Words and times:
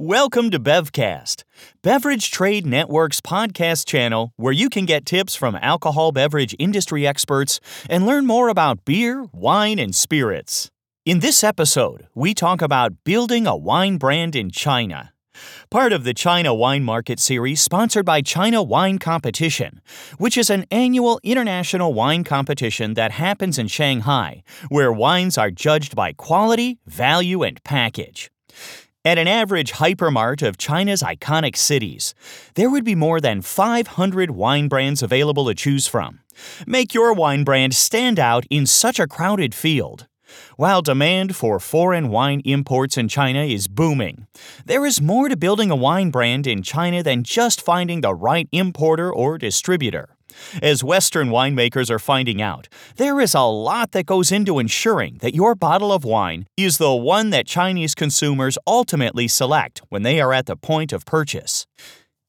Welcome 0.00 0.52
to 0.52 0.60
Bevcast, 0.60 1.42
Beverage 1.82 2.30
Trade 2.30 2.64
Network's 2.64 3.20
podcast 3.20 3.84
channel 3.84 4.32
where 4.36 4.52
you 4.52 4.70
can 4.70 4.84
get 4.84 5.04
tips 5.04 5.34
from 5.34 5.56
alcohol 5.56 6.12
beverage 6.12 6.54
industry 6.56 7.04
experts 7.04 7.58
and 7.90 8.06
learn 8.06 8.24
more 8.24 8.48
about 8.48 8.84
beer, 8.84 9.26
wine, 9.32 9.80
and 9.80 9.92
spirits. 9.92 10.70
In 11.04 11.18
this 11.18 11.42
episode, 11.42 12.06
we 12.14 12.32
talk 12.32 12.62
about 12.62 12.92
building 13.02 13.44
a 13.48 13.56
wine 13.56 13.96
brand 13.96 14.36
in 14.36 14.52
China. 14.52 15.12
Part 15.68 15.92
of 15.92 16.04
the 16.04 16.14
China 16.14 16.54
Wine 16.54 16.84
Market 16.84 17.18
series 17.18 17.60
sponsored 17.60 18.06
by 18.06 18.22
China 18.22 18.62
Wine 18.62 19.00
Competition, 19.00 19.80
which 20.16 20.38
is 20.38 20.48
an 20.48 20.64
annual 20.70 21.18
international 21.24 21.92
wine 21.92 22.22
competition 22.22 22.94
that 22.94 23.10
happens 23.10 23.58
in 23.58 23.66
Shanghai, 23.66 24.44
where 24.68 24.92
wines 24.92 25.36
are 25.36 25.50
judged 25.50 25.96
by 25.96 26.12
quality, 26.12 26.78
value, 26.86 27.42
and 27.42 27.60
package. 27.64 28.30
At 29.04 29.16
an 29.16 29.28
average 29.28 29.74
hypermart 29.74 30.46
of 30.46 30.58
China's 30.58 31.02
iconic 31.02 31.56
cities, 31.56 32.14
there 32.54 32.68
would 32.68 32.84
be 32.84 32.96
more 32.96 33.20
than 33.20 33.42
500 33.42 34.32
wine 34.32 34.66
brands 34.66 35.04
available 35.04 35.46
to 35.46 35.54
choose 35.54 35.86
from. 35.86 36.20
Make 36.66 36.94
your 36.94 37.12
wine 37.12 37.44
brand 37.44 37.76
stand 37.76 38.18
out 38.18 38.44
in 38.50 38.66
such 38.66 38.98
a 38.98 39.06
crowded 39.06 39.54
field. 39.54 40.08
While 40.56 40.82
demand 40.82 41.36
for 41.36 41.60
foreign 41.60 42.08
wine 42.08 42.42
imports 42.44 42.98
in 42.98 43.06
China 43.06 43.44
is 43.44 43.68
booming, 43.68 44.26
there 44.66 44.84
is 44.84 45.00
more 45.00 45.28
to 45.28 45.36
building 45.36 45.70
a 45.70 45.76
wine 45.76 46.10
brand 46.10 46.48
in 46.48 46.62
China 46.62 47.00
than 47.02 47.22
just 47.22 47.62
finding 47.62 48.00
the 48.00 48.14
right 48.14 48.48
importer 48.50 49.12
or 49.12 49.38
distributor. 49.38 50.17
As 50.62 50.84
Western 50.84 51.28
winemakers 51.28 51.90
are 51.90 51.98
finding 51.98 52.40
out, 52.40 52.68
there 52.96 53.20
is 53.20 53.34
a 53.34 53.42
lot 53.42 53.92
that 53.92 54.06
goes 54.06 54.32
into 54.32 54.58
ensuring 54.58 55.18
that 55.20 55.34
your 55.34 55.54
bottle 55.54 55.92
of 55.92 56.04
wine 56.04 56.46
is 56.56 56.78
the 56.78 56.94
one 56.94 57.30
that 57.30 57.46
Chinese 57.46 57.94
consumers 57.94 58.58
ultimately 58.66 59.28
select 59.28 59.82
when 59.88 60.02
they 60.02 60.20
are 60.20 60.32
at 60.32 60.46
the 60.46 60.56
point 60.56 60.92
of 60.92 61.04
purchase. 61.04 61.66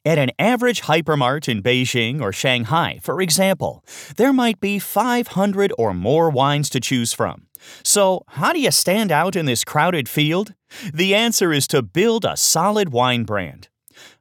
At 0.05 0.17
an 0.17 0.31
average 0.39 0.83
hypermart 0.83 1.49
in 1.49 1.61
Beijing 1.61 2.21
or 2.21 2.31
Shanghai, 2.31 2.99
for 3.03 3.21
example, 3.21 3.83
there 4.15 4.31
might 4.31 4.59
be 4.59 4.79
500 4.79 5.73
or 5.77 5.93
more 5.93 6.29
wines 6.29 6.69
to 6.69 6.79
choose 6.79 7.11
from. 7.11 7.47
So, 7.83 8.23
how 8.27 8.53
do 8.53 8.61
you 8.61 8.71
stand 8.71 9.11
out 9.11 9.35
in 9.35 9.45
this 9.45 9.65
crowded 9.65 10.07
field? 10.07 10.53
The 10.93 11.13
answer 11.13 11.51
is 11.51 11.67
to 11.67 11.81
build 11.81 12.23
a 12.23 12.37
solid 12.37 12.89
wine 12.93 13.23
brand. 13.23 13.67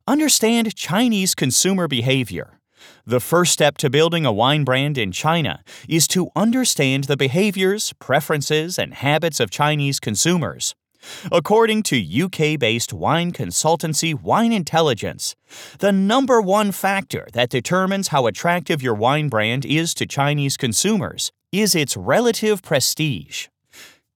Understand 0.07 0.75
Chinese 0.75 1.35
consumer 1.35 1.87
behavior. 1.87 2.58
The 3.07 3.21
first 3.21 3.53
step 3.53 3.79
to 3.79 3.91
building 3.91 4.27
a 4.27 4.33
wine 4.33 4.65
brand 4.65 4.99
in 4.99 5.13
China 5.13 5.63
is 5.89 6.07
to 6.09 6.31
understand 6.37 7.05
the 7.05 7.17
behaviors, 7.17 7.93
preferences, 7.99 8.79
and 8.79 8.95
habits 8.95 9.41
of 9.41 9.51
Chinese 9.51 10.01
consumers. 10.01 10.75
According 11.31 11.85
to 11.85 12.25
UK 12.25 12.59
based 12.59 12.93
wine 12.93 13.33
consultancy 13.33 14.21
Wine 14.21 14.53
Intelligence, 14.53 15.37
the 15.79 15.93
number 15.93 16.41
one 16.41 16.73
factor 16.73 17.29
that 17.33 17.51
determines 17.51 18.09
how 18.09 18.27
attractive 18.27 18.83
your 18.83 18.95
wine 18.95 19.29
brand 19.29 19.65
is 19.65 19.95
to 19.95 20.07
Chinese 20.07 20.57
consumers 20.57 21.31
is 21.53 21.75
its 21.75 21.97
relative 21.97 22.63
prestige. 22.63 23.47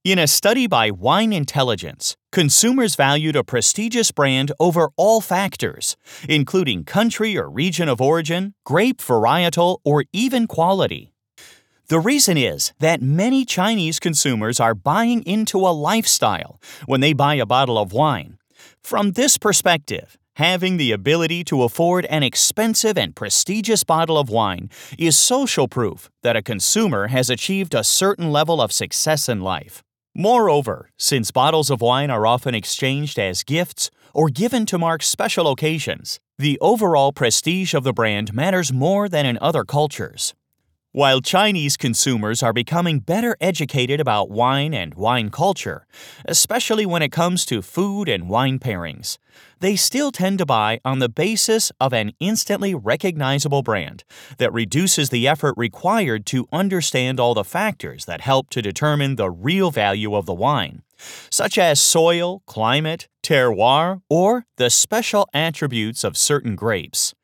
In 0.04 0.18
a 0.18 0.26
study 0.26 0.66
by 0.66 0.90
Wine 0.90 1.32
Intelligence, 1.32 2.16
consumers 2.32 2.96
valued 2.96 3.36
a 3.36 3.44
prestigious 3.44 4.10
brand 4.10 4.50
over 4.58 4.90
all 4.96 5.20
factors, 5.20 5.96
including 6.28 6.82
country 6.82 7.38
or 7.38 7.48
region 7.48 7.88
of 7.88 8.00
origin, 8.00 8.54
grape 8.64 8.98
varietal, 8.98 9.78
or 9.84 10.02
even 10.12 10.48
quality. 10.48 11.12
The 11.86 12.00
reason 12.00 12.36
is 12.36 12.72
that 12.80 13.00
many 13.00 13.44
Chinese 13.44 14.00
consumers 14.00 14.58
are 14.58 14.74
buying 14.74 15.22
into 15.22 15.58
a 15.58 15.70
lifestyle 15.70 16.60
when 16.86 17.00
they 17.00 17.12
buy 17.12 17.36
a 17.36 17.46
bottle 17.46 17.78
of 17.78 17.92
wine. 17.92 18.38
From 18.82 19.12
this 19.12 19.38
perspective, 19.38 20.18
having 20.34 20.78
the 20.78 20.90
ability 20.90 21.44
to 21.44 21.62
afford 21.62 22.06
an 22.06 22.24
expensive 22.24 22.98
and 22.98 23.14
prestigious 23.14 23.84
bottle 23.84 24.18
of 24.18 24.28
wine 24.28 24.68
is 24.98 25.16
social 25.16 25.68
proof 25.68 26.10
that 26.24 26.34
a 26.34 26.42
consumer 26.42 27.06
has 27.06 27.30
achieved 27.30 27.72
a 27.72 27.84
certain 27.84 28.32
level 28.32 28.60
of 28.60 28.72
success 28.72 29.28
in 29.28 29.42
life. 29.42 29.84
Moreover, 30.14 30.90
since 30.98 31.30
bottles 31.30 31.70
of 31.70 31.80
wine 31.80 32.10
are 32.10 32.26
often 32.26 32.54
exchanged 32.54 33.18
as 33.18 33.42
gifts 33.42 33.90
or 34.12 34.28
given 34.28 34.66
to 34.66 34.76
mark 34.76 35.02
special 35.02 35.50
occasions, 35.50 36.20
the 36.36 36.58
overall 36.60 37.12
prestige 37.12 37.72
of 37.72 37.82
the 37.82 37.94
brand 37.94 38.34
matters 38.34 38.74
more 38.74 39.08
than 39.08 39.24
in 39.24 39.38
other 39.40 39.64
cultures. 39.64 40.34
While 40.94 41.22
Chinese 41.22 41.78
consumers 41.78 42.42
are 42.42 42.52
becoming 42.52 42.98
better 42.98 43.34
educated 43.40 43.98
about 43.98 44.30
wine 44.30 44.74
and 44.74 44.92
wine 44.92 45.30
culture, 45.30 45.86
especially 46.26 46.84
when 46.84 47.00
it 47.00 47.10
comes 47.10 47.46
to 47.46 47.62
food 47.62 48.10
and 48.10 48.28
wine 48.28 48.58
pairings, 48.58 49.16
they 49.60 49.74
still 49.74 50.12
tend 50.12 50.36
to 50.36 50.44
buy 50.44 50.80
on 50.84 50.98
the 50.98 51.08
basis 51.08 51.72
of 51.80 51.94
an 51.94 52.12
instantly 52.20 52.74
recognizable 52.74 53.62
brand 53.62 54.04
that 54.36 54.52
reduces 54.52 55.08
the 55.08 55.26
effort 55.26 55.54
required 55.56 56.26
to 56.26 56.46
understand 56.52 57.18
all 57.18 57.32
the 57.32 57.42
factors 57.42 58.04
that 58.04 58.20
help 58.20 58.50
to 58.50 58.60
determine 58.60 59.16
the 59.16 59.30
real 59.30 59.70
value 59.70 60.14
of 60.14 60.26
the 60.26 60.34
wine, 60.34 60.82
such 61.30 61.56
as 61.56 61.80
soil, 61.80 62.42
climate, 62.44 63.08
terroir, 63.22 64.02
or 64.10 64.44
the 64.58 64.68
special 64.68 65.26
attributes 65.32 66.04
of 66.04 66.18
certain 66.18 66.54
grapes. 66.54 67.14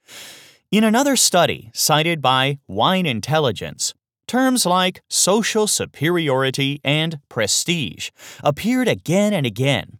In 0.70 0.84
another 0.84 1.16
study 1.16 1.70
cited 1.72 2.20
by 2.20 2.58
Wine 2.68 3.06
Intelligence, 3.06 3.94
terms 4.26 4.66
like 4.66 5.00
social 5.08 5.66
superiority 5.66 6.78
and 6.84 7.20
prestige 7.30 8.10
appeared 8.44 8.86
again 8.86 9.32
and 9.32 9.46
again. 9.46 9.98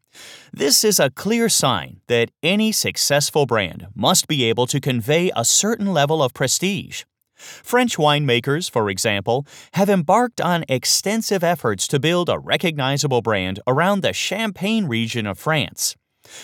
This 0.53 0.85
is 0.85 1.01
a 1.01 1.09
clear 1.09 1.49
sign 1.49 2.03
that 2.09 2.33
any 2.43 2.71
successful 2.71 3.47
brand 3.47 3.87
must 3.95 4.29
be 4.29 4.45
able 4.45 4.67
to 4.67 4.79
convey 4.79 5.31
a 5.35 5.43
certain 5.43 5.95
level 5.95 6.23
of 6.23 6.35
prestige. 6.35 7.05
French 7.35 7.97
winemakers, 7.97 8.71
for 8.71 8.91
example, 8.91 9.47
have 9.73 9.89
embarked 9.89 10.39
on 10.39 10.67
extensive 10.69 11.43
efforts 11.43 11.89
to 11.89 11.99
build 11.99 12.29
a 12.29 12.39
recognizable 12.39 13.23
brand 13.23 13.59
around 13.67 14.03
the 14.03 14.13
Champagne 14.13 14.85
region 14.85 15.27
of 15.27 15.39
France. 15.39 15.97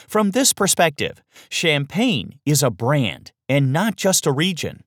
From 0.08 0.30
this 0.30 0.54
perspective, 0.54 1.22
Champagne 1.50 2.38
is 2.46 2.62
a 2.62 2.70
brand 2.70 3.32
and 3.49 3.72
not 3.72 3.97
just 3.97 4.27
a 4.27 4.32
region, 4.32 4.84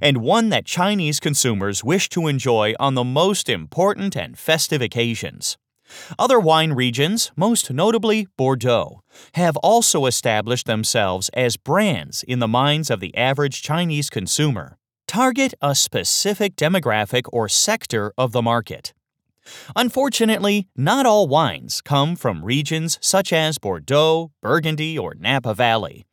and 0.00 0.18
one 0.18 0.48
that 0.50 0.64
Chinese 0.64 1.20
consumers 1.20 1.82
wish 1.82 2.08
to 2.10 2.26
enjoy 2.26 2.74
on 2.78 2.94
the 2.94 3.04
most 3.04 3.48
important 3.48 4.16
and 4.16 4.38
festive 4.38 4.80
occasions. 4.82 5.56
Other 6.18 6.40
wine 6.40 6.72
regions, 6.72 7.30
most 7.36 7.70
notably 7.70 8.26
Bordeaux, 8.36 9.02
have 9.34 9.56
also 9.58 10.06
established 10.06 10.66
themselves 10.66 11.28
as 11.30 11.56
brands 11.56 12.22
in 12.24 12.40
the 12.40 12.48
minds 12.48 12.90
of 12.90 13.00
the 13.00 13.16
average 13.16 13.62
Chinese 13.62 14.10
consumer. 14.10 14.78
Target 15.06 15.54
a 15.62 15.74
specific 15.74 16.56
demographic 16.56 17.22
or 17.32 17.48
sector 17.48 18.12
of 18.18 18.32
the 18.32 18.42
market. 18.42 18.92
Unfortunately, 19.74 20.68
not 20.76 21.06
all 21.06 21.28
wines 21.28 21.80
come 21.80 22.16
from 22.16 22.44
regions 22.44 22.98
such 23.00 23.32
as 23.32 23.58
Bordeaux, 23.58 24.32
Burgundy, 24.42 24.98
or 24.98 25.14
Napa 25.18 25.54
Valley, 25.54 26.04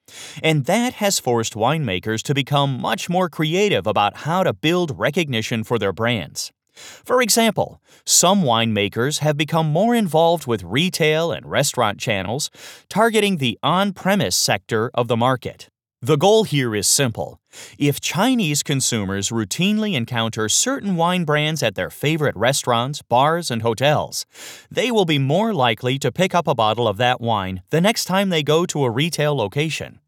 and 0.42 0.66
that 0.66 0.94
has 0.94 1.20
forced 1.20 1.54
winemakers 1.54 2.22
to 2.24 2.34
become 2.34 2.80
much 2.80 3.10
more 3.10 3.30
creative 3.30 3.88
about 3.88 4.18
how 4.18 4.44
to 4.44 4.54
build 4.54 4.98
recognition 5.00 5.64
for 5.64 5.80
their 5.80 5.94
brands. 5.94 6.52
For 6.74 7.22
example, 7.22 7.80
some 8.06 8.44
winemakers 8.44 9.20
have 9.20 9.38
become 9.38 9.68
more 9.68 9.94
involved 9.94 10.48
with 10.48 10.64
retail 10.64 11.32
and 11.32 11.46
restaurant 11.46 12.00
channels, 12.00 12.50
targeting 12.90 13.38
the 13.38 13.60
on 13.62 13.94
premise 13.94 14.36
sector 14.36 14.90
of 14.94 15.08
the 15.08 15.18
market. 15.18 15.70
The 16.02 16.18
goal 16.18 16.44
here 16.44 16.76
is 16.76 16.88
simple. 16.88 17.40
If 17.78 18.02
Chinese 18.02 18.64
consumers 18.64 19.30
routinely 19.30 19.94
encounter 19.96 20.50
certain 20.50 20.96
wine 20.96 21.26
brands 21.26 21.64
at 21.64 21.76
their 21.76 21.90
favorite 21.90 22.36
restaurants, 22.36 23.02
bars, 23.02 23.52
and 23.52 23.62
hotels, 23.62 24.26
they 24.72 24.92
will 24.92 25.06
be 25.06 25.20
more 25.20 25.54
likely 25.54 26.00
to 26.00 26.12
pick 26.12 26.34
up 26.34 26.48
a 26.48 26.56
bottle 26.56 26.88
of 26.88 26.98
that 26.98 27.22
wine 27.22 27.62
the 27.70 27.82
next 27.82 28.06
time 28.06 28.30
they 28.30 28.44
go 28.44 28.66
to 28.66 28.84
a 28.84 28.90
retail 28.90 29.36
location. 29.36 30.00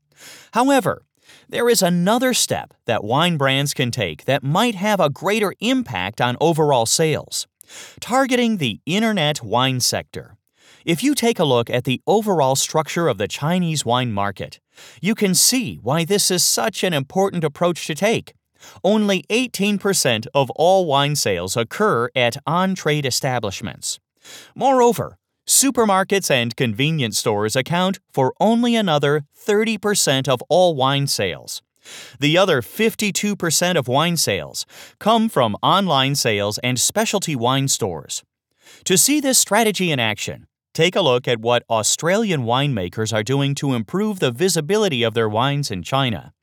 However, 0.53 1.03
there 1.49 1.69
is 1.69 1.81
another 1.81 2.33
step 2.33 2.73
that 2.85 3.03
wine 3.03 3.37
brands 3.37 3.73
can 3.73 3.91
take 3.91 4.25
that 4.25 4.43
might 4.43 4.75
have 4.75 4.99
a 4.99 5.09
greater 5.09 5.53
impact 5.59 6.21
on 6.21 6.37
overall 6.39 6.85
sales 6.85 7.47
targeting 7.99 8.57
the 8.57 8.79
internet 8.85 9.43
wine 9.43 9.79
sector. 9.79 10.37
If 10.85 11.03
you 11.03 11.15
take 11.15 11.39
a 11.39 11.45
look 11.45 11.69
at 11.69 11.83
the 11.83 12.01
overall 12.05 12.55
structure 12.55 13.07
of 13.07 13.17
the 13.17 13.27
Chinese 13.27 13.85
wine 13.85 14.11
market, 14.11 14.59
you 15.01 15.15
can 15.15 15.33
see 15.33 15.77
why 15.81 16.05
this 16.05 16.29
is 16.29 16.43
such 16.43 16.83
an 16.83 16.93
important 16.93 17.43
approach 17.43 17.87
to 17.87 17.95
take. 17.95 18.33
Only 18.83 19.23
18% 19.29 20.27
of 20.33 20.49
all 20.51 20.85
wine 20.85 21.15
sales 21.15 21.57
occur 21.57 22.09
at 22.15 22.37
on 22.45 22.75
trade 22.75 23.05
establishments. 23.05 23.99
Moreover, 24.55 25.17
supermarkets 25.47 26.31
and 26.31 26.55
convenience 26.55 27.17
stores 27.17 27.55
account 27.55 27.99
for 28.11 28.33
only 28.39 28.75
another 28.75 29.25
30% 29.37 30.27
of 30.27 30.41
all 30.49 30.75
wine 30.75 31.07
sales. 31.07 31.61
The 32.19 32.37
other 32.37 32.61
52% 32.61 33.75
of 33.75 33.87
wine 33.87 34.17
sales 34.17 34.65
come 34.99 35.29
from 35.29 35.55
online 35.61 36.15
sales 36.15 36.57
and 36.59 36.79
specialty 36.79 37.35
wine 37.35 37.67
stores. 37.67 38.23
To 38.85 38.97
see 38.97 39.19
this 39.19 39.37
strategy 39.37 39.91
in 39.91 39.99
action, 39.99 40.47
take 40.75 40.95
a 40.95 41.01
look 41.01 41.27
at 41.27 41.39
what 41.39 41.63
Australian 41.69 42.43
winemakers 42.43 43.13
are 43.13 43.23
doing 43.23 43.55
to 43.55 43.73
improve 43.73 44.19
the 44.19 44.29
visibility 44.29 45.03
of 45.03 45.13
their 45.13 45.29
wines 45.29 45.71
in 45.71 45.81
China. 45.81 46.33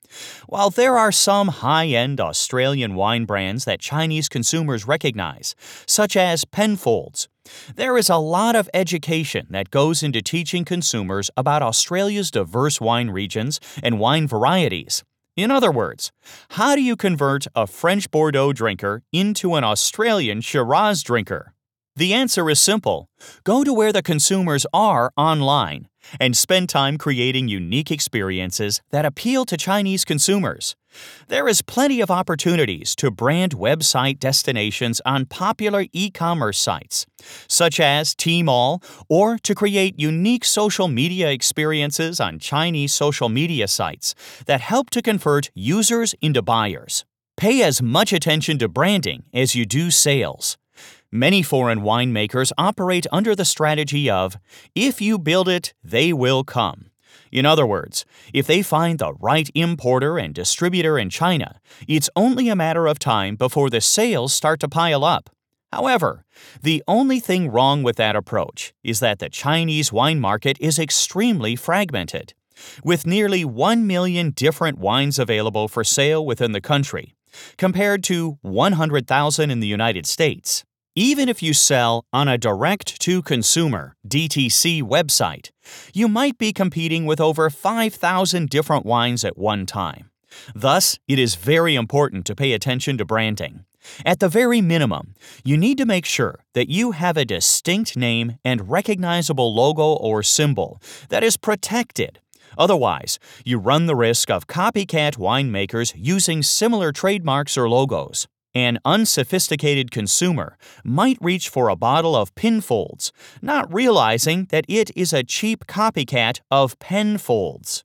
While 0.46 0.70
there 0.70 0.96
are 0.96 1.12
some 1.12 1.48
high 1.48 1.88
end 1.88 2.20
Australian 2.20 2.94
wine 2.94 3.26
brands 3.26 3.64
that 3.66 3.80
Chinese 3.80 4.28
consumers 4.28 4.86
recognize, 4.86 5.54
such 5.86 6.16
as 6.16 6.44
Penfolds, 6.46 7.28
there 7.76 7.96
is 7.98 8.08
a 8.08 8.16
lot 8.16 8.56
of 8.56 8.70
education 8.72 9.46
that 9.50 9.70
goes 9.70 10.02
into 10.02 10.22
teaching 10.22 10.64
consumers 10.64 11.30
about 11.36 11.62
Australia's 11.62 12.30
diverse 12.30 12.80
wine 12.80 13.10
regions 13.10 13.60
and 13.82 14.00
wine 14.00 14.26
varieties. 14.26 15.04
In 15.36 15.50
other 15.50 15.72
words, 15.72 16.10
how 16.50 16.74
do 16.74 16.82
you 16.82 16.96
convert 16.96 17.46
a 17.54 17.66
French 17.66 18.10
Bordeaux 18.10 18.52
drinker 18.52 19.02
into 19.12 19.54
an 19.54 19.64
Australian 19.64 20.40
Shiraz 20.40 21.02
drinker? 21.02 21.54
The 21.94 22.14
answer 22.14 22.48
is 22.48 22.58
simple 22.58 23.10
go 23.44 23.64
to 23.64 23.72
where 23.72 23.92
the 23.92 24.02
consumers 24.02 24.64
are 24.72 25.12
online 25.14 25.88
and 26.18 26.34
spend 26.34 26.70
time 26.70 26.96
creating 26.96 27.48
unique 27.48 27.90
experiences 27.90 28.80
that 28.90 29.04
appeal 29.04 29.44
to 29.44 29.58
Chinese 29.58 30.04
consumers. 30.04 30.74
There 31.28 31.46
is 31.46 31.60
plenty 31.60 32.00
of 32.00 32.10
opportunities 32.10 32.96
to 32.96 33.10
brand 33.10 33.52
website 33.52 34.18
destinations 34.18 35.02
on 35.04 35.26
popular 35.26 35.84
e 35.92 36.10
commerce 36.10 36.58
sites, 36.58 37.04
such 37.46 37.78
as 37.78 38.14
Tmall, 38.14 38.82
or 39.10 39.36
to 39.38 39.54
create 39.54 40.00
unique 40.00 40.46
social 40.46 40.88
media 40.88 41.30
experiences 41.30 42.20
on 42.20 42.38
Chinese 42.38 42.94
social 42.94 43.28
media 43.28 43.68
sites 43.68 44.14
that 44.46 44.62
help 44.62 44.88
to 44.90 45.02
convert 45.02 45.50
users 45.54 46.14
into 46.22 46.40
buyers. 46.40 47.04
Pay 47.36 47.62
as 47.62 47.82
much 47.82 48.14
attention 48.14 48.58
to 48.58 48.68
branding 48.68 49.24
as 49.34 49.54
you 49.54 49.66
do 49.66 49.90
sales. 49.90 50.56
Many 51.14 51.42
foreign 51.42 51.80
winemakers 51.80 52.52
operate 52.56 53.06
under 53.12 53.36
the 53.36 53.44
strategy 53.44 54.08
of 54.08 54.38
if 54.74 55.02
you 55.02 55.18
build 55.18 55.46
it, 55.46 55.74
they 55.84 56.10
will 56.10 56.42
come. 56.42 56.86
In 57.30 57.44
other 57.44 57.66
words, 57.66 58.06
if 58.32 58.46
they 58.46 58.62
find 58.62 58.98
the 58.98 59.12
right 59.20 59.50
importer 59.54 60.16
and 60.16 60.34
distributor 60.34 60.98
in 60.98 61.10
China, 61.10 61.60
it's 61.86 62.08
only 62.16 62.48
a 62.48 62.56
matter 62.56 62.86
of 62.86 62.98
time 62.98 63.36
before 63.36 63.68
the 63.68 63.82
sales 63.82 64.32
start 64.32 64.58
to 64.60 64.70
pile 64.70 65.04
up. 65.04 65.28
However, 65.70 66.24
the 66.62 66.82
only 66.88 67.20
thing 67.20 67.50
wrong 67.50 67.82
with 67.82 67.96
that 67.96 68.16
approach 68.16 68.72
is 68.82 69.00
that 69.00 69.18
the 69.18 69.28
Chinese 69.28 69.92
wine 69.92 70.18
market 70.18 70.56
is 70.60 70.78
extremely 70.78 71.56
fragmented. 71.56 72.32
With 72.82 73.06
nearly 73.06 73.44
1 73.44 73.86
million 73.86 74.30
different 74.30 74.78
wines 74.78 75.18
available 75.18 75.68
for 75.68 75.84
sale 75.84 76.24
within 76.24 76.52
the 76.52 76.60
country, 76.62 77.14
compared 77.58 78.02
to 78.04 78.38
100,000 78.40 79.50
in 79.50 79.60
the 79.60 79.66
United 79.66 80.06
States. 80.06 80.64
Even 80.94 81.26
if 81.26 81.42
you 81.42 81.54
sell 81.54 82.04
on 82.12 82.28
a 82.28 82.36
direct 82.36 83.00
to 83.00 83.22
consumer 83.22 83.96
DTC 84.06 84.82
website, 84.82 85.50
you 85.94 86.06
might 86.06 86.36
be 86.36 86.52
competing 86.52 87.06
with 87.06 87.18
over 87.18 87.48
5,000 87.48 88.50
different 88.50 88.84
wines 88.84 89.24
at 89.24 89.38
one 89.38 89.64
time. 89.64 90.10
Thus, 90.54 90.98
it 91.08 91.18
is 91.18 91.34
very 91.34 91.76
important 91.76 92.26
to 92.26 92.34
pay 92.34 92.52
attention 92.52 92.98
to 92.98 93.06
branding. 93.06 93.64
At 94.04 94.20
the 94.20 94.28
very 94.28 94.60
minimum, 94.60 95.14
you 95.42 95.56
need 95.56 95.78
to 95.78 95.86
make 95.86 96.04
sure 96.04 96.44
that 96.52 96.68
you 96.68 96.90
have 96.90 97.16
a 97.16 97.24
distinct 97.24 97.96
name 97.96 98.36
and 98.44 98.68
recognizable 98.68 99.54
logo 99.54 99.94
or 99.94 100.22
symbol 100.22 100.78
that 101.08 101.24
is 101.24 101.38
protected. 101.38 102.20
Otherwise, 102.58 103.18
you 103.46 103.58
run 103.58 103.86
the 103.86 103.96
risk 103.96 104.30
of 104.30 104.46
copycat 104.46 105.16
winemakers 105.16 105.94
using 105.96 106.42
similar 106.42 106.92
trademarks 106.92 107.56
or 107.56 107.66
logos. 107.66 108.28
An 108.54 108.78
unsophisticated 108.84 109.90
consumer 109.90 110.58
might 110.84 111.16
reach 111.20 111.48
for 111.48 111.68
a 111.68 111.76
bottle 111.76 112.14
of 112.14 112.34
Pinfolds, 112.34 113.10
not 113.40 113.72
realizing 113.72 114.46
that 114.50 114.66
it 114.68 114.90
is 114.94 115.12
a 115.12 115.24
cheap 115.24 115.66
copycat 115.66 116.40
of 116.50 116.78
Penfolds. 116.78 117.84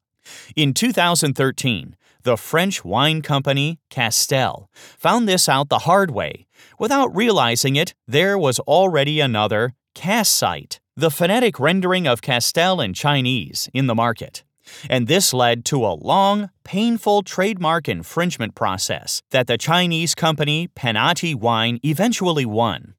In 0.58 0.74
2013, 0.74 1.96
the 2.24 2.36
French 2.36 2.84
wine 2.84 3.22
company 3.22 3.80
Castel 3.90 4.70
found 4.74 5.30
this 5.30 5.48
out 5.48 5.70
the 5.70 5.80
hard 5.80 6.12
way. 6.12 6.48
Without 6.78 7.16
realizing 7.16 7.78
it, 7.78 7.96
there 8.06 8.38
was 8.38 8.60
already 8.60 9.22
another 9.22 9.74
Cassite, 9.96 10.82
the 10.98 11.10
phonetic 11.10 11.60
rendering 11.62 12.06
of 12.08 12.22
Castel 12.22 12.82
in 12.82 12.94
Chinese, 12.94 13.70
in 13.74 13.88
the 13.88 13.96
market 13.96 14.44
and 14.90 15.08
this 15.08 15.34
led 15.34 15.66
to 15.66 15.86
a 15.86 15.96
long, 15.96 16.50
painful 16.64 17.24
trademark 17.24 17.88
infringement 17.88 18.56
process 18.56 19.22
that 19.32 19.48
the 19.48 19.58
Chinese 19.58 20.16
company 20.16 20.68
Panati 20.76 21.36
Wine 21.36 21.80
eventually 21.84 22.46
won. 22.46 22.96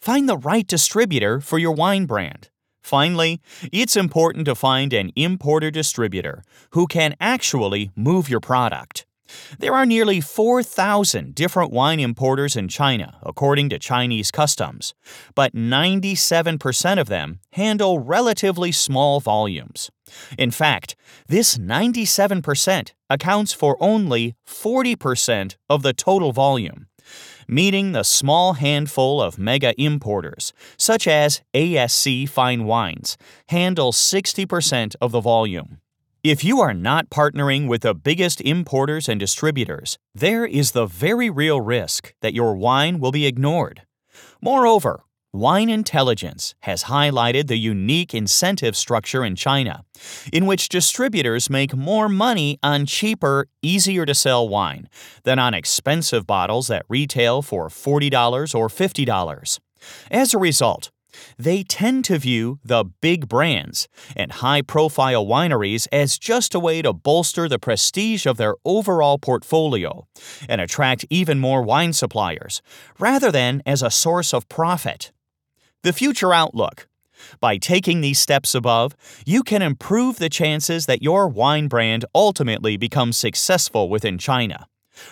Find 0.00 0.28
the 0.28 0.38
right 0.38 0.66
distributor 0.66 1.40
for 1.40 1.58
your 1.58 1.72
wine 1.72 2.06
brand. 2.06 2.50
Finally, 2.82 3.40
it's 3.72 3.96
important 3.96 4.44
to 4.46 4.54
find 4.54 4.92
an 4.92 5.12
importer 5.14 5.70
distributor 5.70 6.42
who 6.70 6.86
can 6.86 7.14
actually 7.20 7.90
move 7.94 8.28
your 8.28 8.40
product. 8.40 9.06
There 9.58 9.74
are 9.74 9.86
nearly 9.86 10.20
4,000 10.20 11.34
different 11.34 11.72
wine 11.72 12.00
importers 12.00 12.56
in 12.56 12.68
China, 12.68 13.16
according 13.22 13.70
to 13.70 13.78
Chinese 13.78 14.30
customs, 14.30 14.94
but 15.34 15.54
97% 15.54 17.00
of 17.00 17.08
them 17.08 17.40
handle 17.52 18.00
relatively 18.00 18.72
small 18.72 19.20
volumes. 19.20 19.90
In 20.38 20.50
fact, 20.50 20.96
this 21.28 21.58
97% 21.58 22.92
accounts 23.10 23.52
for 23.52 23.76
only 23.80 24.34
40% 24.46 25.56
of 25.68 25.82
the 25.82 25.92
total 25.92 26.32
volume, 26.32 26.86
meaning 27.48 27.92
the 27.92 28.02
small 28.02 28.54
handful 28.54 29.20
of 29.20 29.38
mega 29.38 29.74
importers, 29.80 30.52
such 30.76 31.06
as 31.06 31.42
ASC 31.54 32.28
Fine 32.28 32.64
Wines, 32.64 33.16
handle 33.48 33.92
60% 33.92 34.94
of 35.00 35.12
the 35.12 35.20
volume. 35.20 35.78
If 36.24 36.44
you 36.44 36.60
are 36.60 36.72
not 36.72 37.10
partnering 37.10 37.66
with 37.66 37.82
the 37.82 37.94
biggest 37.94 38.40
importers 38.40 39.08
and 39.08 39.18
distributors, 39.18 39.98
there 40.14 40.46
is 40.46 40.70
the 40.70 40.86
very 40.86 41.28
real 41.28 41.60
risk 41.60 42.14
that 42.22 42.32
your 42.32 42.54
wine 42.54 43.00
will 43.00 43.10
be 43.10 43.26
ignored. 43.26 43.82
Moreover, 44.40 45.02
Wine 45.34 45.70
Intelligence 45.70 46.54
has 46.60 46.84
highlighted 46.84 47.46
the 47.46 47.56
unique 47.56 48.12
incentive 48.12 48.76
structure 48.76 49.24
in 49.24 49.34
China, 49.34 49.82
in 50.30 50.44
which 50.44 50.68
distributors 50.68 51.48
make 51.48 51.74
more 51.74 52.06
money 52.06 52.58
on 52.62 52.84
cheaper, 52.84 53.46
easier 53.62 54.04
to 54.04 54.14
sell 54.14 54.46
wine 54.46 54.90
than 55.22 55.38
on 55.38 55.54
expensive 55.54 56.26
bottles 56.26 56.66
that 56.66 56.84
retail 56.90 57.40
for 57.40 57.68
$40 57.68 58.54
or 58.54 58.68
$50. 58.68 59.58
As 60.10 60.34
a 60.34 60.38
result, 60.38 60.90
they 61.38 61.62
tend 61.62 62.04
to 62.04 62.18
view 62.18 62.58
the 62.62 62.84
big 63.00 63.26
brands 63.26 63.88
and 64.14 64.32
high 64.32 64.60
profile 64.60 65.24
wineries 65.24 65.88
as 65.90 66.18
just 66.18 66.54
a 66.54 66.60
way 66.60 66.82
to 66.82 66.92
bolster 66.92 67.48
the 67.48 67.58
prestige 67.58 68.26
of 68.26 68.36
their 68.36 68.56
overall 68.66 69.16
portfolio 69.16 70.06
and 70.46 70.60
attract 70.60 71.06
even 71.08 71.38
more 71.38 71.62
wine 71.62 71.94
suppliers, 71.94 72.60
rather 72.98 73.32
than 73.32 73.62
as 73.64 73.82
a 73.82 73.90
source 73.90 74.34
of 74.34 74.46
profit. 74.50 75.10
The 75.82 75.92
future 75.92 76.32
outlook. 76.32 76.86
By 77.40 77.56
taking 77.56 78.00
these 78.02 78.20
steps 78.20 78.54
above, 78.54 78.94
you 79.26 79.42
can 79.42 79.62
improve 79.62 80.18
the 80.18 80.28
chances 80.28 80.86
that 80.86 81.02
your 81.02 81.26
wine 81.26 81.66
brand 81.66 82.04
ultimately 82.14 82.76
becomes 82.76 83.16
successful 83.16 83.88
within 83.88 84.16
China. 84.16 84.68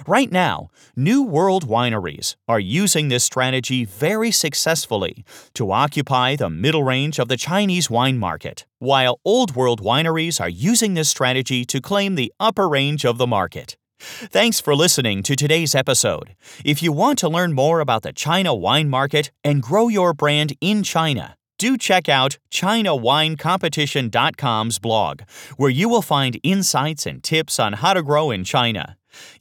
Right 0.07 0.31
now, 0.31 0.71
New 0.95 1.25
World 1.25 1.67
wineries 1.67 2.37
are 2.47 2.61
using 2.61 3.09
this 3.09 3.25
strategy 3.25 3.85
very 3.85 4.31
successfully 4.31 5.25
to 5.55 5.73
occupy 5.73 6.37
the 6.37 6.51
middle 6.51 6.85
range 6.85 7.19
of 7.19 7.27
the 7.27 7.37
Chinese 7.37 7.91
wine 7.91 8.19
market, 8.19 8.65
while 8.79 9.19
Old 9.25 9.57
World 9.57 9.83
wineries 9.83 10.41
are 10.41 10.49
using 10.49 10.95
this 10.95 11.09
strategy 11.09 11.65
to 11.65 11.81
claim 11.81 12.15
the 12.15 12.33
upper 12.39 12.69
range 12.69 13.05
of 13.05 13.19
the 13.19 13.27
market. 13.27 13.77
Thanks 14.01 14.61
for 14.61 14.75
listening 14.75 15.23
to 15.25 15.37
today's 15.37 15.75
episode. 15.75 16.35
If 16.65 16.83
you 16.83 16.91
want 16.91 17.19
to 17.19 17.29
learn 17.29 17.53
more 17.53 17.81
about 17.81 18.03
the 18.03 18.15
China 18.15 18.55
wine 18.55 18.89
market 18.89 19.31
and 19.45 19.63
grow 19.63 19.89
your 19.89 20.15
brand 20.15 20.55
in 20.63 20.83
China, 20.83 21.37
do 21.59 21.77
check 21.77 22.09
out 22.09 22.39
ChinaWineCompetition.com's 22.51 24.79
blog, 24.79 25.21
where 25.59 25.69
you 25.69 25.91
will 25.91 26.01
find 26.01 26.41
insights 26.43 27.05
and 27.05 27.23
tips 27.23 27.61
on 27.61 27.75
how 27.75 27.93
to 27.93 28.03
grow 28.03 28.31
in 28.31 28.45
China. 28.45 28.97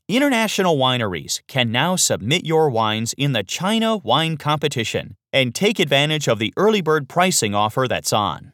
International 0.10 0.78
wineries 0.78 1.40
can 1.48 1.72
now 1.72 1.96
submit 1.96 2.46
your 2.46 2.70
wines 2.70 3.14
in 3.14 3.32
the 3.32 3.44
China 3.44 3.96
Wine 3.98 4.36
Competition 4.36 5.16
and 5.32 5.56
take 5.56 5.80
advantage 5.80 6.28
of 6.28 6.40
the 6.40 6.54
early 6.58 6.82
bird 6.82 7.08
pricing 7.08 7.56
offer 7.56 7.88
that's 7.88 8.12
on. 8.12 8.52